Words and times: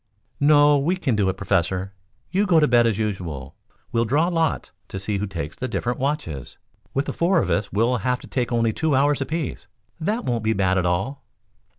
"No; 0.39 0.79
we 0.79 0.95
can 0.95 1.15
do 1.15 1.29
it, 1.29 1.37
Professor. 1.37 1.93
You 2.31 2.47
go 2.47 2.59
to 2.59 2.67
bed 2.67 2.87
as 2.87 2.97
usual. 2.97 3.53
We'll 3.91 4.03
draw 4.05 4.29
lots 4.29 4.71
to 4.87 4.97
see 4.97 5.19
who 5.19 5.27
takes 5.27 5.55
the 5.55 5.67
different 5.67 5.99
watches. 5.99 6.57
With 6.95 7.05
the 7.05 7.13
four 7.13 7.37
of 7.39 7.51
us 7.51 7.71
we'll 7.71 7.97
have 7.97 8.19
to 8.21 8.27
take 8.27 8.51
only 8.51 8.73
two 8.73 8.95
hours 8.95 9.21
apiece. 9.21 9.67
That 9.99 10.25
won't 10.25 10.43
be 10.43 10.53
bad 10.53 10.79
at 10.79 10.87
all." 10.87 11.23